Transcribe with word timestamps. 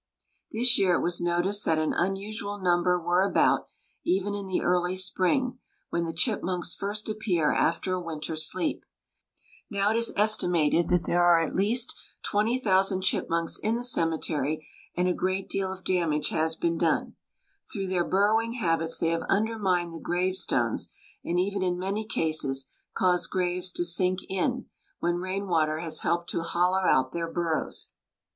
This 0.51 0.79
year 0.79 0.95
it 0.95 1.03
was 1.03 1.21
noticed 1.21 1.63
that 1.65 1.77
an 1.77 1.93
unusual 1.93 2.57
number 2.57 2.99
were 2.99 3.21
about, 3.21 3.67
even 4.03 4.33
in 4.33 4.47
the 4.47 4.63
early 4.63 4.95
spring, 4.95 5.59
when 5.91 6.05
the 6.05 6.11
chipmunks 6.11 6.73
first 6.73 7.07
appear 7.07 7.51
after 7.51 7.93
a 7.93 8.01
winter's 8.01 8.43
sleep. 8.43 8.83
Now 9.69 9.91
it 9.91 9.97
is 9.97 10.11
estimated 10.15 10.89
that 10.89 11.03
there 11.03 11.21
are 11.23 11.39
at 11.39 11.55
least 11.55 11.95
20,000 12.23 13.03
chipmunks 13.03 13.59
in 13.59 13.75
the 13.75 13.83
cemetery, 13.83 14.67
and 14.97 15.07
a 15.07 15.13
great 15.13 15.47
deal 15.47 15.71
of 15.71 15.83
damage 15.83 16.29
has 16.29 16.55
been 16.55 16.79
done. 16.79 17.15
Through 17.71 17.85
their 17.89 18.03
burrowing 18.03 18.53
habits 18.53 18.97
they 18.97 19.09
have 19.09 19.21
undermined 19.29 19.93
the 19.93 19.99
gravestones, 19.99 20.91
and 21.23 21.39
even 21.39 21.61
in 21.61 21.77
many 21.77 22.07
cases 22.07 22.69
caused 22.95 23.29
graves 23.29 23.71
to 23.73 23.85
sink 23.85 24.21
in, 24.27 24.65
when 24.97 25.17
rainwater 25.17 25.77
has 25.77 25.99
helped 25.99 26.31
to 26.31 26.41
hollow 26.41 26.81
out 26.89 27.11
their 27.11 27.31
burrows. 27.31 27.91